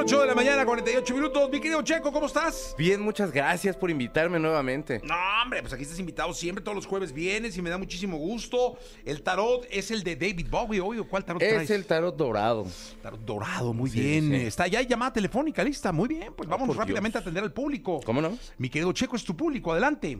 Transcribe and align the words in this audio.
Bien, 0.00 0.14
8 0.14 0.20
de 0.22 0.26
la 0.28 0.34
mañana, 0.34 0.64
48 0.64 1.14
minutos. 1.14 1.50
Mi 1.50 1.60
querido 1.60 1.82
Checo, 1.82 2.10
¿cómo 2.10 2.24
estás? 2.24 2.74
Bien, 2.78 3.02
muchas 3.02 3.30
gracias 3.30 3.76
por 3.76 3.90
invitarme 3.90 4.38
nuevamente. 4.38 4.98
No, 5.04 5.14
hombre, 5.42 5.60
pues 5.60 5.74
aquí 5.74 5.82
estás 5.82 5.98
invitado 5.98 6.32
siempre, 6.32 6.64
todos 6.64 6.74
los 6.74 6.86
jueves 6.86 7.12
vienes 7.12 7.54
y 7.58 7.60
me 7.62 7.68
da 7.68 7.76
muchísimo 7.76 8.16
gusto. 8.16 8.78
El 9.04 9.22
tarot 9.22 9.66
es 9.70 9.90
el 9.90 10.02
de 10.02 10.16
David 10.16 10.46
Bowie, 10.50 10.80
obvio. 10.80 11.06
¿Cuál 11.06 11.26
tarot 11.26 11.42
Es 11.42 11.52
traes? 11.52 11.70
el 11.70 11.84
tarot 11.84 12.16
dorado. 12.16 12.66
tarot 13.02 13.20
dorado, 13.20 13.74
muy 13.74 13.90
Sí, 13.90 14.00
bien. 14.00 14.30
sí. 14.30 14.46
Está 14.46 14.66
ya 14.68 14.78
hay 14.78 14.86
llamada 14.86 15.12
telefónica, 15.12 15.62
lista, 15.62 15.92
muy 15.92 16.08
bien. 16.08 16.32
Pues 16.34 16.48
vámonos 16.48 16.74
por 16.76 16.82
rápidamente 16.84 17.18
Dios. 17.18 17.26
a 17.26 17.28
atender 17.28 17.44
al 17.44 17.52
público. 17.52 18.00
¿Cómo 18.06 18.22
no? 18.22 18.38
Mi 18.56 18.70
querido 18.70 18.92
Checo, 18.92 19.16
es 19.16 19.24
tu 19.24 19.36
público, 19.36 19.70
adelante. 19.72 20.18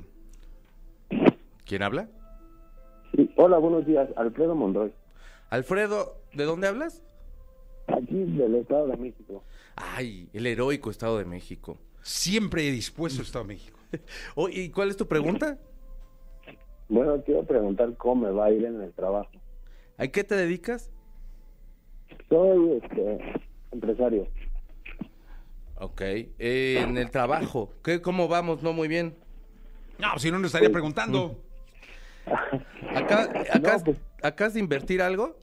¿Quién 1.64 1.82
habla? 1.82 2.06
Sí, 3.16 3.30
hola, 3.36 3.56
buenos 3.56 3.86
días. 3.86 4.08
Alfredo 4.16 4.54
Monroy, 4.54 4.92
Alfredo, 5.48 6.16
¿de 6.34 6.44
dónde 6.44 6.68
hablas? 6.68 7.02
Aquí 7.96 8.24
del 8.24 8.56
Estado 8.56 8.86
de 8.88 8.96
México. 8.96 9.42
Ay, 9.76 10.28
el 10.32 10.46
heroico 10.46 10.90
Estado 10.90 11.18
de 11.18 11.24
México. 11.24 11.78
Siempre 12.02 12.62
dispuesto 12.70 13.20
a 13.20 13.24
Estado 13.24 13.44
de 13.44 13.54
México. 13.54 13.78
Oh, 14.36 14.48
¿Y 14.48 14.70
cuál 14.70 14.88
es 14.88 14.96
tu 14.96 15.06
pregunta? 15.08 15.58
Bueno, 16.88 17.20
quiero 17.24 17.44
preguntar 17.44 17.96
cómo 17.96 18.26
me 18.26 18.30
va 18.32 18.46
a 18.46 18.50
ir 18.52 18.64
en 18.64 18.80
el 18.80 18.92
trabajo. 18.92 19.30
¿A 19.98 20.06
qué 20.08 20.22
te 20.24 20.34
dedicas? 20.36 20.90
Soy 22.28 22.80
este, 22.82 23.18
empresario. 23.72 24.28
Ok. 25.76 26.00
eh, 26.02 26.26
en 26.80 26.96
el 26.98 27.10
trabajo. 27.10 27.72
¿Qué, 27.82 28.00
¿Cómo 28.00 28.28
vamos? 28.28 28.62
No, 28.62 28.72
muy 28.72 28.86
bien. 28.88 29.14
No, 29.98 30.18
si 30.18 30.30
no, 30.30 30.38
nos 30.38 30.46
estaría 30.48 30.70
preguntando. 30.70 31.36
¿Acá, 32.94 33.22
acá, 33.52 33.78
No, 33.78 33.84
pues- 33.84 33.96
acá 34.22 34.46
has 34.46 34.54
de 34.54 34.60
invertir 34.60 35.02
algo? 35.02 35.36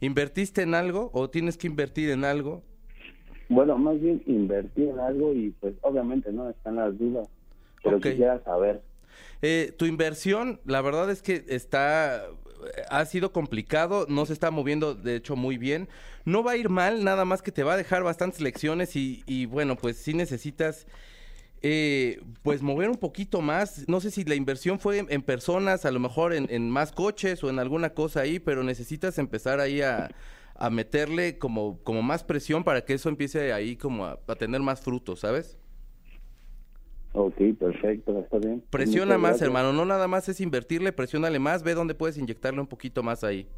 ¿Invertiste 0.00 0.62
en 0.62 0.74
algo 0.74 1.10
o 1.12 1.30
tienes 1.30 1.56
que 1.56 1.66
invertir 1.66 2.10
en 2.10 2.24
algo? 2.24 2.62
Bueno, 3.48 3.78
más 3.78 4.00
bien 4.00 4.22
invertí 4.26 4.82
en 4.82 4.98
algo 4.98 5.32
y 5.32 5.50
pues 5.60 5.74
obviamente 5.82 6.32
no 6.32 6.50
están 6.50 6.76
las 6.76 6.98
dudas. 6.98 7.28
Pero 7.82 7.96
Ok. 7.98 8.06
quisiera 8.06 8.42
saber. 8.42 8.82
Eh, 9.42 9.72
tu 9.78 9.86
inversión, 9.86 10.60
la 10.64 10.80
verdad 10.82 11.10
es 11.10 11.22
que 11.22 11.44
está, 11.48 12.26
ha 12.90 13.04
sido 13.04 13.32
complicado, 13.32 14.06
no 14.08 14.26
se 14.26 14.32
está 14.32 14.50
moviendo 14.50 14.94
de 14.94 15.16
hecho 15.16 15.36
muy 15.36 15.58
bien. 15.58 15.88
No 16.24 16.42
va 16.42 16.52
a 16.52 16.56
ir 16.56 16.68
mal, 16.68 17.04
nada 17.04 17.24
más 17.24 17.42
que 17.42 17.52
te 17.52 17.62
va 17.62 17.74
a 17.74 17.76
dejar 17.76 18.02
bastantes 18.02 18.40
lecciones 18.40 18.96
y, 18.96 19.22
y, 19.26 19.46
bueno, 19.46 19.76
pues 19.76 19.96
sí 19.96 20.14
necesitas, 20.14 20.86
eh, 21.62 22.20
pues 22.42 22.62
mover 22.62 22.90
un 22.90 22.96
poquito 22.96 23.40
más. 23.40 23.88
No 23.88 24.00
sé 24.00 24.10
si 24.10 24.24
la 24.24 24.34
inversión 24.34 24.78
fue 24.78 24.98
en, 24.98 25.06
en 25.10 25.22
personas, 25.22 25.84
a 25.84 25.90
lo 25.90 26.00
mejor 26.00 26.32
en, 26.32 26.46
en 26.50 26.70
más 26.70 26.92
coches 26.92 27.42
o 27.44 27.50
en 27.50 27.58
alguna 27.58 27.90
cosa 27.90 28.20
ahí, 28.20 28.38
pero 28.38 28.62
necesitas 28.62 29.18
empezar 29.18 29.60
ahí 29.60 29.80
a, 29.82 30.10
a 30.54 30.70
meterle 30.70 31.38
como, 31.38 31.78
como 31.82 32.02
más 32.02 32.24
presión 32.24 32.64
para 32.64 32.84
que 32.84 32.94
eso 32.94 33.08
empiece 33.08 33.52
ahí 33.52 33.76
como 33.76 34.06
a, 34.06 34.18
a 34.26 34.34
tener 34.36 34.60
más 34.60 34.80
frutos, 34.80 35.20
¿sabes? 35.20 35.58
Ok, 37.12 37.36
perfecto, 37.58 38.18
está 38.20 38.38
bien. 38.38 38.62
Presiona 38.68 39.16
Muchas 39.16 39.32
más, 39.32 39.42
hermano. 39.42 39.72
No 39.72 39.86
nada 39.86 40.06
más 40.06 40.28
es 40.28 40.40
invertirle, 40.40 40.92
presiónale 40.92 41.38
más. 41.38 41.62
Ve 41.62 41.72
dónde 41.72 41.94
puedes 41.94 42.18
inyectarle 42.18 42.60
un 42.60 42.66
poquito 42.66 43.02
más 43.02 43.24
ahí. 43.24 43.48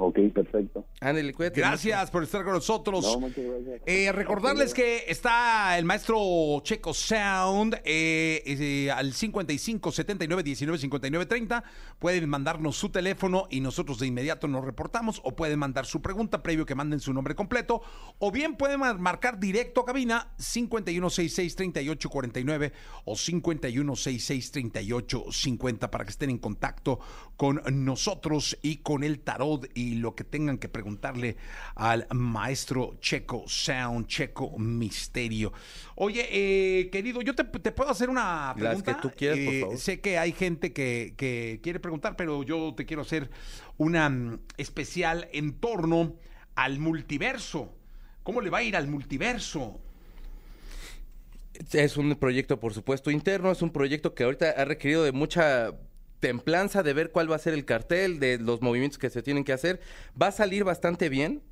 Ok, 0.00 0.16
perfecto. 0.32 0.86
Ándale, 1.00 1.34
cuídate. 1.34 1.60
Gracias 1.60 2.08
por 2.12 2.22
estar 2.22 2.44
con 2.44 2.52
nosotros. 2.52 3.02
No, 3.04 3.18
muchas 3.18 3.44
gracias. 3.44 3.80
Eh, 3.84 4.12
recordarles 4.12 4.72
que 4.72 5.04
está 5.08 5.76
el 5.76 5.84
maestro 5.84 6.60
Checo 6.62 6.94
Sound 6.94 7.74
eh, 7.84 8.40
eh, 8.46 8.90
al 8.92 9.12
55 9.12 9.90
79 9.90 10.44
19 10.44 10.78
59 10.78 11.26
30. 11.26 11.64
Pueden 11.98 12.28
mandarnos 12.28 12.76
su 12.76 12.90
teléfono 12.90 13.48
y 13.50 13.60
nosotros 13.60 13.98
de 13.98 14.06
inmediato 14.06 14.46
nos 14.46 14.64
reportamos. 14.64 15.20
O 15.24 15.34
pueden 15.34 15.58
mandar 15.58 15.84
su 15.84 16.00
pregunta 16.00 16.44
previo 16.44 16.64
que 16.64 16.76
manden 16.76 17.00
su 17.00 17.12
nombre 17.12 17.34
completo. 17.34 17.82
O 18.20 18.30
bien 18.30 18.54
pueden 18.56 18.78
mar- 18.78 19.00
marcar 19.00 19.40
directo 19.40 19.80
a 19.80 19.84
cabina 19.86 20.32
5166 20.38 21.56
3849 21.56 22.72
o 23.04 23.16
5166 23.16 24.52
3850 24.52 25.90
para 25.90 26.04
que 26.04 26.10
estén 26.10 26.30
en 26.30 26.38
contacto 26.38 27.00
con 27.36 27.60
nosotros 27.84 28.56
y 28.62 28.76
con 28.76 29.02
el 29.02 29.18
tarot 29.20 29.68
y 29.74 29.87
lo 29.96 30.14
que 30.14 30.24
tengan 30.24 30.58
que 30.58 30.68
preguntarle 30.68 31.36
al 31.74 32.06
maestro 32.14 32.96
Checo 33.00 33.44
Sound, 33.46 34.06
Checo 34.06 34.58
Misterio. 34.58 35.52
Oye, 35.96 36.26
eh, 36.30 36.90
querido, 36.90 37.22
yo 37.22 37.34
te, 37.34 37.44
te 37.44 37.72
puedo 37.72 37.90
hacer 37.90 38.10
una 38.10 38.54
Las 38.54 38.82
pregunta. 38.82 38.84
que 38.84 38.94
tú 38.94 39.14
quieras, 39.14 39.40
por 39.40 39.54
Eh, 39.54 39.60
favor. 39.60 39.78
Sé 39.78 40.00
que 40.00 40.18
hay 40.18 40.32
gente 40.32 40.72
que, 40.72 41.14
que 41.16 41.60
quiere 41.62 41.80
preguntar, 41.80 42.16
pero 42.16 42.42
yo 42.42 42.74
te 42.76 42.86
quiero 42.86 43.02
hacer 43.02 43.30
una 43.76 44.08
mm, 44.08 44.40
especial 44.56 45.28
en 45.32 45.54
torno 45.60 46.16
al 46.54 46.78
multiverso. 46.78 47.74
¿Cómo 48.22 48.40
le 48.40 48.50
va 48.50 48.58
a 48.58 48.62
ir 48.62 48.76
al 48.76 48.88
multiverso? 48.88 49.80
Es 51.72 51.96
un 51.96 52.14
proyecto, 52.16 52.60
por 52.60 52.72
supuesto, 52.74 53.10
interno. 53.10 53.50
Es 53.50 53.62
un 53.62 53.70
proyecto 53.72 54.14
que 54.14 54.24
ahorita 54.24 54.50
ha 54.50 54.64
requerido 54.64 55.02
de 55.02 55.12
mucha 55.12 55.72
templanza 56.20 56.82
de 56.82 56.92
ver 56.92 57.10
cuál 57.10 57.30
va 57.30 57.36
a 57.36 57.40
ser 57.40 57.54
el 57.54 57.64
cartel, 57.64 58.18
de 58.20 58.38
los 58.38 58.62
movimientos 58.62 58.98
que 58.98 59.10
se 59.10 59.22
tienen 59.22 59.44
que 59.44 59.52
hacer. 59.52 59.80
Va 60.20 60.28
a 60.28 60.32
salir 60.32 60.64
bastante 60.64 61.08
bien. 61.08 61.42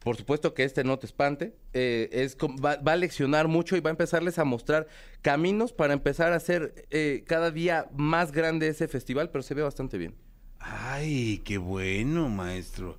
Por 0.00 0.16
supuesto 0.16 0.54
que 0.54 0.64
este 0.64 0.84
no 0.84 0.98
te 0.98 1.06
espante. 1.06 1.54
Eh, 1.72 2.08
es 2.12 2.36
va 2.36 2.92
a 2.92 2.96
leccionar 2.96 3.48
mucho 3.48 3.76
y 3.76 3.80
va 3.80 3.90
a 3.90 3.92
empezarles 3.92 4.38
a 4.38 4.44
mostrar 4.44 4.86
caminos 5.22 5.72
para 5.72 5.92
empezar 5.92 6.32
a 6.32 6.36
hacer 6.36 6.86
eh, 6.90 7.24
cada 7.26 7.50
día 7.50 7.88
más 7.96 8.32
grande 8.32 8.68
ese 8.68 8.88
festival, 8.88 9.30
pero 9.30 9.42
se 9.42 9.54
ve 9.54 9.62
bastante 9.62 9.98
bien. 9.98 10.14
Ay, 10.58 11.42
qué 11.44 11.58
bueno, 11.58 12.28
maestro. 12.28 12.98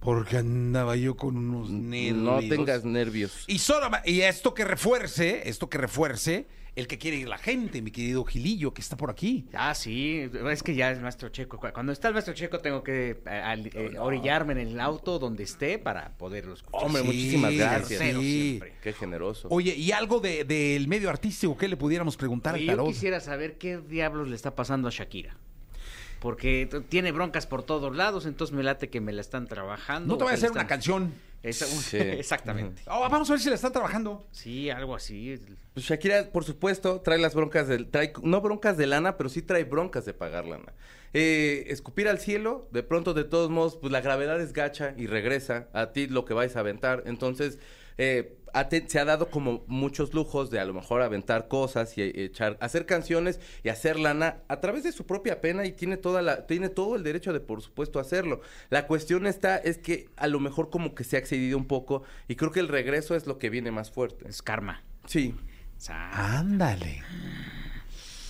Porque 0.00 0.38
andaba 0.38 0.96
yo 0.96 1.16
con 1.16 1.36
unos 1.36 1.70
nervios. 1.70 2.16
No 2.16 2.38
tengas 2.40 2.84
nervios. 2.84 3.44
Y, 3.46 3.58
solo, 3.58 3.90
y 4.04 4.22
esto 4.22 4.54
que 4.54 4.64
refuerce, 4.64 5.48
esto 5.48 5.68
que 5.68 5.76
refuerce 5.76 6.46
el 6.76 6.86
que 6.86 6.98
quiere 6.98 7.16
ir 7.16 7.28
la 7.28 7.38
gente, 7.38 7.82
mi 7.82 7.90
querido 7.90 8.24
Gilillo, 8.24 8.72
que 8.72 8.80
está 8.80 8.96
por 8.96 9.10
aquí. 9.10 9.46
Ah, 9.52 9.74
sí, 9.74 10.30
es 10.50 10.62
que 10.62 10.74
ya 10.74 10.90
es 10.90 11.00
maestro 11.00 11.28
Checo. 11.28 11.58
Cu- 11.58 11.68
Cuando 11.72 11.92
está 11.92 12.08
el 12.08 12.14
maestro 12.14 12.32
Checo 12.34 12.58
tengo 12.60 12.82
que 12.82 13.20
eh, 13.26 13.30
al- 13.30 13.66
eh, 13.66 13.96
orillarme 13.98 14.52
en 14.52 14.58
el 14.68 14.80
auto 14.80 15.18
donde 15.18 15.42
esté 15.42 15.78
para 15.78 16.16
poderlo 16.16 16.54
escuchar. 16.54 16.84
Hombre, 16.86 17.02
Sí, 17.02 17.06
muchísimas 17.08 17.54
gracias. 17.54 17.98
Sí. 18.00 18.48
siempre. 18.58 18.74
Qué 18.82 18.92
generoso. 18.92 19.48
Oye, 19.50 19.74
y 19.74 19.92
algo 19.92 20.20
de- 20.20 20.44
del 20.44 20.86
medio 20.88 21.10
artístico, 21.10 21.56
¿qué 21.56 21.68
le 21.68 21.76
pudiéramos 21.76 22.16
preguntar 22.16 22.54
Oye, 22.54 22.62
al 22.62 22.66
yo 22.68 22.72
tarot? 22.76 22.86
quisiera 22.88 23.20
saber 23.20 23.58
qué 23.58 23.78
diablos 23.78 24.28
le 24.28 24.36
está 24.36 24.54
pasando 24.54 24.88
a 24.88 24.90
Shakira. 24.90 25.36
Porque 26.20 26.68
tiene 26.90 27.12
broncas 27.12 27.46
por 27.46 27.62
todos 27.62 27.96
lados, 27.96 28.26
entonces 28.26 28.54
me 28.54 28.62
late 28.62 28.90
que 28.90 29.00
me 29.00 29.10
la 29.12 29.22
están 29.22 29.46
trabajando. 29.46 30.06
No 30.14 30.18
te 30.18 30.24
voy 30.24 30.32
a 30.32 30.34
que 30.34 30.38
hacer 30.38 30.50
una 30.50 30.66
canción. 30.66 31.14
Esa- 31.42 31.66
Sí. 31.66 31.96
Exactamente. 32.00 32.82
Oh, 32.86 33.00
vamos 33.00 33.28
a 33.30 33.32
ver 33.34 33.40
si 33.40 33.48
la 33.48 33.54
están 33.54 33.72
trabajando. 33.72 34.26
Sí, 34.30 34.68
algo 34.70 34.94
así. 34.94 35.38
Pues 35.74 35.86
Shakira, 35.86 36.30
por 36.32 36.44
supuesto, 36.44 37.00
trae 37.00 37.18
las 37.18 37.34
broncas 37.34 37.66
del, 37.68 37.88
trae, 37.88 38.12
no 38.22 38.40
broncas 38.40 38.76
de 38.76 38.86
lana, 38.86 39.16
pero 39.16 39.28
sí 39.30 39.40
trae 39.42 39.64
broncas 39.64 40.04
de 40.04 40.12
pagar 40.14 40.44
lana. 40.46 40.72
Eh, 41.12 41.64
escupir 41.68 42.08
al 42.08 42.18
cielo, 42.18 42.68
de 42.72 42.82
pronto, 42.82 43.14
de 43.14 43.24
todos 43.24 43.50
modos, 43.50 43.76
pues 43.76 43.90
la 43.92 44.00
gravedad 44.00 44.40
es 44.40 44.52
gacha 44.52 44.94
y 44.96 45.06
regresa 45.06 45.68
a 45.72 45.92
ti 45.92 46.06
lo 46.06 46.24
que 46.24 46.34
vais 46.34 46.54
a 46.56 46.60
aventar. 46.60 47.02
Entonces, 47.06 47.58
eh, 48.02 48.36
ha 48.52 48.68
te- 48.68 48.88
se 48.88 48.98
ha 48.98 49.04
dado 49.04 49.30
como 49.30 49.62
muchos 49.68 50.12
lujos 50.14 50.50
de 50.50 50.58
a 50.58 50.64
lo 50.64 50.72
mejor 50.74 51.02
aventar 51.02 51.46
cosas 51.46 51.96
y 51.96 52.02
eh, 52.02 52.12
echar, 52.24 52.56
hacer 52.60 52.84
canciones 52.86 53.38
y 53.62 53.68
hacer 53.68 53.96
lana 53.98 54.38
a 54.48 54.58
través 54.60 54.82
de 54.82 54.90
su 54.90 55.06
propia 55.06 55.40
pena 55.40 55.66
y 55.66 55.72
tiene 55.72 55.96
toda 55.96 56.20
la, 56.22 56.46
tiene 56.48 56.68
todo 56.68 56.96
el 56.96 57.04
derecho 57.04 57.32
de, 57.32 57.38
por 57.40 57.62
supuesto, 57.62 58.00
hacerlo. 58.00 58.40
La 58.70 58.86
cuestión 58.88 59.26
está, 59.26 59.56
es 59.58 59.78
que 59.78 60.08
a 60.16 60.26
lo 60.26 60.40
mejor 60.40 60.70
como 60.70 60.94
que 60.96 61.04
se 61.04 61.14
ha 61.16 61.20
excedido 61.20 61.58
un 61.58 61.66
poco 61.66 62.02
y 62.26 62.34
creo 62.36 62.50
que 62.50 62.60
el 62.60 62.68
regreso 62.68 63.14
es 63.14 63.26
lo 63.28 63.38
que 63.38 63.50
viene 63.50 63.70
más 63.70 63.90
fuerte. 63.92 64.26
Es 64.28 64.42
karma. 64.42 64.82
Sí. 65.06 65.34
Ándale. 65.88 67.02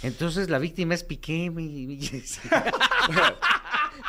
Entonces 0.02 0.50
la 0.50 0.58
víctima 0.58 0.94
es 0.94 1.04
Piqué. 1.04 1.50
mi- 1.50 1.86
mi- 1.86 2.00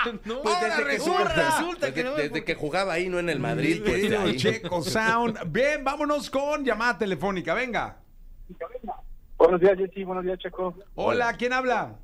no, 0.25 0.42
Pues 0.42 0.56
ahora 0.56 0.68
desde 0.68 0.83
que, 0.83 0.89
resulta, 0.89 1.19
jugaba- 1.24 1.57
resulta 1.59 1.86
desde, 1.88 1.94
que 1.94 2.03
no. 2.03 2.15
desde 2.15 2.44
que 2.45 2.56
jugaba 2.56 2.94
ahí, 2.94 3.09
no 3.09 3.19
en 3.19 3.30
el 3.30 3.39
Madrid. 3.39 3.81
pues, 3.83 4.12
ahí. 4.12 4.38
Checo 4.38 4.81
Sound. 4.81 5.39
Bien, 5.51 5.83
vámonos 5.83 6.30
con 6.30 6.63
llamada 6.65 6.98
telefónica. 6.98 7.53
Venga. 7.53 7.98
Buenos 9.38 9.59
días, 9.62 9.77
Jessy. 9.77 10.03
Buenos 10.03 10.24
días, 10.24 10.38
Checo. 10.39 10.75
Hola, 10.95 11.33
¿quién 11.33 11.53
habla? 11.53 11.95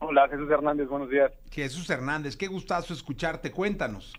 Hola, 0.00 0.28
Jesús 0.28 0.50
Hernández. 0.50 0.88
Buenos 0.88 1.10
días. 1.10 1.30
Jesús 1.50 1.88
Hernández, 1.90 2.36
qué 2.36 2.46
gustazo 2.46 2.94
escucharte. 2.94 3.50
Cuéntanos. 3.52 4.12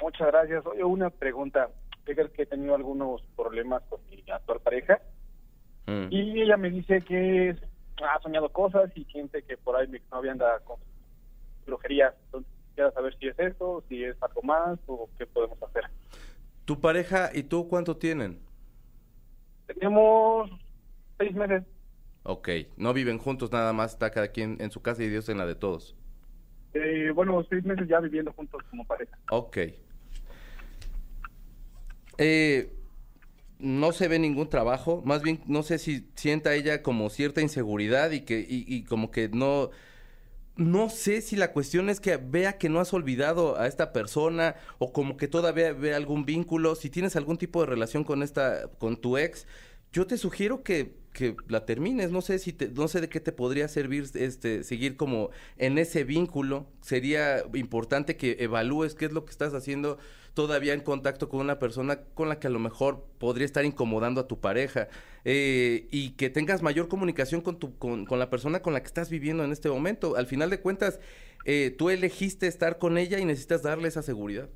Muchas 0.00 0.28
gracias. 0.28 0.64
Oye, 0.66 0.84
una 0.84 1.10
pregunta. 1.10 1.68
¿qué 2.06 2.14
crees 2.14 2.30
que 2.32 2.42
he 2.42 2.46
tenido 2.46 2.74
algunos 2.74 3.22
problemas 3.36 3.82
con 3.88 4.00
mi 4.08 4.24
actual 4.32 4.60
pareja? 4.60 4.98
Mm. 5.86 6.06
Y 6.10 6.42
ella 6.42 6.56
me 6.56 6.70
dice 6.70 7.00
que 7.02 7.54
ha 8.02 8.20
soñado 8.22 8.48
cosas 8.48 8.90
y 8.96 9.04
siente 9.04 9.42
que 9.42 9.56
por 9.58 9.76
ahí 9.76 9.86
mi 9.86 9.98
novia 10.10 10.32
anda 10.32 10.58
con 10.64 10.78
brujería. 11.70 12.14
Entonces, 12.26 12.52
quisiera 12.68 12.92
saber 12.92 13.16
si 13.18 13.28
es 13.28 13.38
eso, 13.38 13.84
si 13.88 14.04
es 14.04 14.16
algo 14.22 14.42
más 14.42 14.78
o 14.86 15.08
qué 15.18 15.26
podemos 15.26 15.60
hacer. 15.62 15.84
¿Tu 16.64 16.80
pareja 16.80 17.30
y 17.34 17.42
tú 17.42 17.68
cuánto 17.68 17.96
tienen? 17.96 18.40
Tenemos 19.66 20.50
seis 21.18 21.34
meses. 21.34 21.64
Ok, 22.22 22.48
no 22.76 22.92
viven 22.92 23.18
juntos 23.18 23.50
nada 23.50 23.72
más, 23.72 23.92
está 23.92 24.10
cada 24.10 24.28
quien 24.28 24.56
en 24.60 24.70
su 24.70 24.82
casa 24.82 25.02
y 25.02 25.08
Dios 25.08 25.28
en 25.28 25.38
la 25.38 25.46
de 25.46 25.54
todos. 25.54 25.96
Eh, 26.74 27.10
bueno, 27.14 27.42
seis 27.48 27.64
meses 27.64 27.88
ya 27.88 27.98
viviendo 28.00 28.32
juntos 28.32 28.62
como 28.70 28.84
pareja. 28.86 29.18
Ok. 29.30 29.58
Eh, 32.18 32.72
no 33.58 33.92
se 33.92 34.08
ve 34.08 34.18
ningún 34.18 34.48
trabajo, 34.48 35.02
más 35.04 35.22
bien 35.22 35.40
no 35.46 35.62
sé 35.62 35.78
si 35.78 36.10
sienta 36.14 36.54
ella 36.54 36.82
como 36.82 37.08
cierta 37.10 37.40
inseguridad 37.40 38.10
y 38.10 38.20
que 38.22 38.40
y, 38.40 38.64
y 38.66 38.84
como 38.84 39.10
que 39.10 39.28
no 39.28 39.70
no 40.60 40.90
sé 40.90 41.22
si 41.22 41.36
la 41.36 41.52
cuestión 41.52 41.88
es 41.88 42.00
que 42.00 42.18
vea 42.18 42.58
que 42.58 42.68
no 42.68 42.80
has 42.80 42.92
olvidado 42.92 43.58
a 43.58 43.66
esta 43.66 43.94
persona 43.94 44.56
o 44.78 44.92
como 44.92 45.16
que 45.16 45.26
todavía 45.26 45.72
ve 45.72 45.94
algún 45.94 46.26
vínculo, 46.26 46.74
si 46.74 46.90
tienes 46.90 47.16
algún 47.16 47.38
tipo 47.38 47.60
de 47.60 47.66
relación 47.66 48.04
con 48.04 48.22
esta 48.22 48.68
con 48.78 49.00
tu 49.00 49.16
ex, 49.16 49.46
yo 49.90 50.06
te 50.06 50.18
sugiero 50.18 50.62
que, 50.62 50.99
que 51.12 51.36
la 51.48 51.66
termines, 51.66 52.10
no 52.10 52.20
sé 52.20 52.38
si 52.38 52.52
te, 52.52 52.68
no 52.68 52.86
sé 52.88 53.00
de 53.00 53.08
qué 53.08 53.20
te 53.20 53.32
podría 53.32 53.66
servir 53.68 54.06
este 54.14 54.62
seguir 54.62 54.96
como 54.96 55.30
en 55.58 55.78
ese 55.78 56.04
vínculo, 56.04 56.66
sería 56.80 57.44
importante 57.54 58.16
que 58.16 58.36
evalúes 58.40 58.94
qué 58.94 59.06
es 59.06 59.12
lo 59.12 59.24
que 59.24 59.32
estás 59.32 59.52
haciendo 59.54 59.98
todavía 60.34 60.72
en 60.72 60.80
contacto 60.80 61.28
con 61.28 61.40
una 61.40 61.58
persona 61.58 62.00
con 62.14 62.28
la 62.28 62.38
que 62.38 62.46
a 62.46 62.50
lo 62.50 62.60
mejor 62.60 63.04
podría 63.18 63.44
estar 63.44 63.64
incomodando 63.64 64.20
a 64.20 64.28
tu 64.28 64.40
pareja 64.40 64.88
eh, 65.24 65.88
y 65.90 66.10
que 66.10 66.30
tengas 66.30 66.62
mayor 66.62 66.88
comunicación 66.88 67.40
con, 67.40 67.58
tu, 67.58 67.76
con, 67.76 68.06
con, 68.06 68.18
la 68.18 68.30
persona 68.30 68.62
con 68.62 68.72
la 68.72 68.80
que 68.80 68.86
estás 68.86 69.10
viviendo 69.10 69.44
en 69.44 69.52
este 69.52 69.68
momento. 69.68 70.16
Al 70.16 70.26
final 70.26 70.48
de 70.48 70.60
cuentas, 70.60 71.00
eh, 71.44 71.74
tú 71.76 71.90
elegiste 71.90 72.46
estar 72.46 72.78
con 72.78 72.98
ella 72.98 73.18
y 73.18 73.24
necesitas 73.24 73.62
darle 73.62 73.88
esa 73.88 74.02
seguridad. 74.02 74.48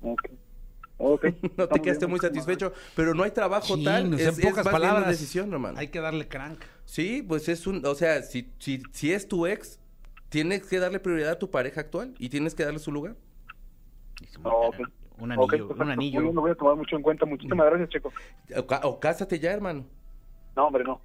Okay. 0.00 0.43
Okay. 1.12 1.36
no 1.56 1.68
te 1.68 1.80
quedaste 1.80 2.06
muy 2.06 2.18
satisfecho, 2.18 2.72
pero 2.96 3.14
no 3.14 3.22
hay 3.22 3.30
trabajo 3.30 3.76
Sí, 3.76 3.84
tal. 3.84 4.10
no 4.10 4.16
sé, 4.16 4.28
es, 4.28 4.28
en 4.28 4.34
pocas 4.36 4.46
es 4.46 4.54
bien 4.54 4.62
una 4.62 4.72
palabras, 4.72 5.08
decisión, 5.08 5.52
hermano. 5.52 5.78
Hay 5.78 5.88
que 5.88 6.00
darle 6.00 6.28
crank. 6.28 6.60
Sí, 6.84 7.22
pues 7.22 7.48
es 7.48 7.66
un, 7.66 7.84
o 7.84 7.94
sea, 7.94 8.22
si, 8.22 8.52
si, 8.58 8.82
si 8.92 9.12
es 9.12 9.28
tu 9.28 9.46
ex, 9.46 9.78
tienes 10.28 10.62
que 10.66 10.78
darle 10.78 11.00
prioridad 11.00 11.32
a 11.32 11.38
tu 11.38 11.50
pareja 11.50 11.82
actual 11.82 12.14
y 12.18 12.28
tienes 12.28 12.54
que 12.54 12.64
darle 12.64 12.78
su 12.78 12.90
lugar. 12.90 13.16
Un 15.18 15.30
anillo, 15.30 15.68
un 15.68 15.90
anillo. 15.90 16.20
Bien, 16.22 16.34
Lo 16.34 16.40
voy 16.40 16.50
a 16.50 16.54
tomar 16.54 16.76
mucho 16.76 16.96
en 16.96 17.02
cuenta. 17.02 17.24
Muchísimas 17.26 17.66
gracias, 17.66 17.88
Checo. 17.90 18.12
O, 18.56 18.88
o 18.88 19.00
cásate 19.00 19.38
ya, 19.38 19.52
hermano. 19.52 19.84
No, 20.56 20.66
hombre, 20.66 20.84
no. 20.84 21.00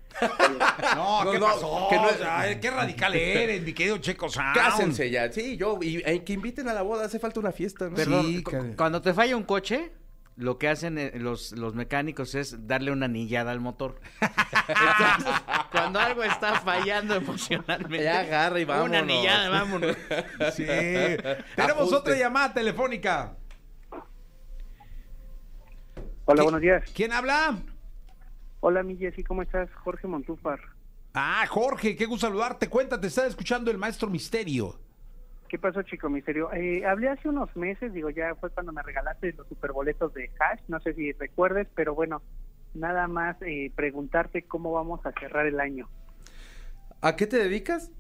No, 0.96 1.32
¿qué 1.32 1.40
no, 1.40 1.46
pasó? 1.48 1.88
que 1.90 1.96
no- 1.96 2.06
O 2.06 2.10
sea, 2.14 2.60
qué 2.60 2.70
radical 2.70 3.16
eres, 3.16 3.62
mi 3.64 3.74
querido 3.74 3.98
Checo 3.98 4.30
Sound. 4.30 4.54
Cásense 4.56 5.10
ya. 5.10 5.32
Sí, 5.32 5.58
yo, 5.58 5.80
y, 5.82 5.98
eh, 6.06 6.24
que 6.24 6.34
inviten 6.34 6.68
a 6.70 6.74
la 6.74 6.84
boda, 6.84 7.06
hace 7.06 7.18
falta 7.20 7.40
una 7.40 7.52
fiesta, 7.52 7.90
¿no? 7.90 7.96
Perdón, 7.96 8.26
Sí, 8.28 8.44
cuando 8.78 9.02
te 9.02 9.14
falla 9.14 9.36
un 9.36 9.44
coche, 9.44 9.92
lo 10.36 10.58
que 10.60 10.68
hacen 10.70 10.98
eh, 11.00 11.14
los, 11.16 11.52
los 11.54 11.74
mecánicos 11.74 12.36
es 12.36 12.68
darle 12.68 12.92
una 12.92 13.08
anillada 13.08 13.52
al 13.52 13.60
motor. 13.60 14.00
Entonces, 14.68 15.42
cuando 15.72 16.00
algo 16.00 16.24
está 16.24 16.60
fallando 16.62 17.16
emocionalmente, 17.16 18.04
Ya 18.04 18.20
agarra 18.20 18.60
y 18.60 18.66
vámonos. 18.66 18.90
Una 18.90 19.00
anillada, 19.00 19.50
vámonos. 19.50 19.98
Sí. 20.56 20.64
Tenemos 20.66 21.38
Ajuste. 21.58 21.96
otra 21.96 22.16
llamada 22.16 22.54
telefónica. 22.54 23.34
Hola, 26.26 26.36
¿Qué- 26.36 26.44
buenos 26.44 26.62
días. 26.62 26.84
¿Quién 26.94 27.12
habla? 27.14 27.58
Hola, 28.62 28.84
mi 28.84 28.98
Jessy, 28.98 29.24
¿cómo 29.24 29.42
estás? 29.42 29.70
Jorge 29.74 30.08
Montúfar. 30.08 30.60
Ah, 31.14 31.46
Jorge, 31.48 31.96
qué 31.96 32.06
gusto 32.06 32.28
saludarte. 32.28 32.70
Cuéntate, 32.70 33.08
está 33.08 33.26
escuchando 33.26 33.72
el 33.72 33.78
Maestro 33.78 34.10
Misterio. 34.10 34.76
¿Qué 35.48 35.58
pasó, 35.58 35.82
chico 35.82 36.10
misterio? 36.10 36.54
Eh, 36.54 36.86
hablé 36.86 37.10
hace 37.10 37.28
unos 37.28 37.56
meses, 37.56 37.92
digo, 37.92 38.12
ya 38.12 38.36
fue 38.36 38.52
cuando 38.52 38.72
me 38.72 38.84
regalaste 38.84 39.34
los 39.34 39.48
superboletos 39.48 40.14
de 40.14 40.30
Hash, 40.40 40.62
no 40.68 40.80
sé 40.80 40.94
si 40.94 41.12
recuerdes, 41.14 41.68
pero 41.74 41.96
bueno, 41.96 42.22
nada 42.76 43.08
más 43.08 43.36
eh, 43.42 43.72
preguntarte 43.76 44.44
cómo 44.44 44.74
vamos 44.74 45.04
a 45.08 45.12
cerrar 45.14 45.48
el 45.48 45.60
año. 45.60 45.90
¿A 47.02 47.16
qué 47.16 47.26
te 47.26 47.38
dedicas? 47.38 47.92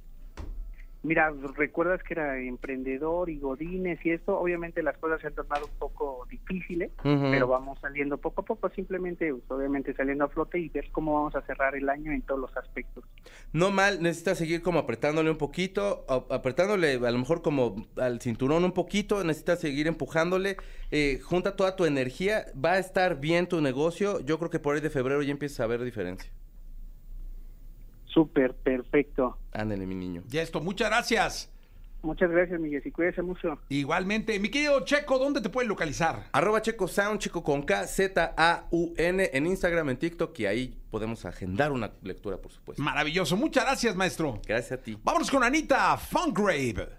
Mira, 1.01 1.33
recuerdas 1.55 2.03
que 2.03 2.13
era 2.13 2.37
emprendedor 2.39 3.29
y 3.29 3.39
godines 3.39 4.05
y 4.05 4.11
esto, 4.11 4.37
obviamente 4.37 4.83
las 4.83 4.97
cosas 4.97 5.21
se 5.21 5.27
han 5.27 5.33
tornado 5.33 5.65
un 5.65 5.79
poco 5.79 6.27
difíciles, 6.29 6.91
pero 7.01 7.47
vamos 7.47 7.79
saliendo 7.79 8.17
poco 8.17 8.41
a 8.41 8.45
poco, 8.45 8.69
simplemente, 8.69 9.33
pues, 9.33 9.49
obviamente 9.49 9.93
saliendo 9.93 10.25
a 10.25 10.27
flote 10.27 10.59
y 10.59 10.67
ver 10.67 10.91
cómo 10.91 11.13
vamos 11.13 11.35
a 11.35 11.41
cerrar 11.43 11.75
el 11.75 11.87
año 11.87 12.11
en 12.11 12.21
todos 12.23 12.41
los 12.41 12.57
aspectos. 12.57 13.05
No 13.53 13.71
mal, 13.71 14.01
necesitas 14.01 14.37
seguir 14.37 14.61
como 14.61 14.79
apretándole 14.79 15.31
un 15.31 15.37
poquito, 15.37 16.05
apretándole 16.29 16.95
a 16.95 17.11
lo 17.11 17.17
mejor 17.17 17.41
como 17.41 17.87
al 17.95 18.19
cinturón 18.19 18.65
un 18.65 18.73
poquito, 18.73 19.23
necesitas 19.23 19.59
seguir 19.61 19.87
empujándole, 19.87 20.57
eh, 20.91 21.21
junta 21.23 21.55
toda 21.55 21.77
tu 21.77 21.85
energía, 21.85 22.47
va 22.53 22.73
a 22.73 22.79
estar 22.79 23.21
bien 23.21 23.47
tu 23.47 23.61
negocio, 23.61 24.19
yo 24.19 24.37
creo 24.37 24.49
que 24.49 24.59
por 24.59 24.75
ahí 24.75 24.81
de 24.81 24.89
febrero 24.89 25.21
ya 25.21 25.31
empiezas 25.31 25.61
a 25.61 25.67
ver 25.67 25.81
diferencia. 25.81 26.29
Súper, 28.13 28.55
perfecto. 28.55 29.37
Ándale, 29.51 29.85
mi 29.85 29.95
niño. 29.95 30.23
Ya 30.27 30.41
esto, 30.41 30.61
muchas 30.61 30.89
gracias. 30.89 31.51
Muchas 32.01 32.31
gracias, 32.31 32.59
mi 32.61 32.69
Jessy, 32.69 32.91
cuídese 32.91 33.21
mucho. 33.21 33.59
Igualmente, 33.67 34.39
mi 34.39 34.49
querido 34.49 34.85
Checo, 34.85 35.19
¿dónde 35.19 35.41
te 35.41 35.49
pueden 35.49 35.67
localizar? 35.67 36.29
Arroba 36.31 36.61
Checo 36.61 36.87
Sound, 36.87 37.19
Checo 37.19 37.43
con 37.43 37.63
K, 37.63 37.87
Z-A-U-N, 37.87 39.29
en 39.33 39.45
Instagram, 39.45 39.89
en 39.89 39.97
TikTok, 39.97 40.39
y 40.39 40.45
ahí 40.45 40.77
podemos 40.91 41.25
agendar 41.25 41.73
una 41.73 41.91
lectura, 42.01 42.37
por 42.37 42.53
supuesto. 42.53 42.81
Maravilloso. 42.81 43.35
Muchas 43.35 43.65
gracias, 43.65 43.95
maestro. 43.97 44.41
Gracias 44.47 44.79
a 44.79 44.81
ti. 44.81 44.97
Vámonos 45.03 45.29
con 45.29 45.43
Anita 45.43 45.97
Fungrave. 45.97 46.98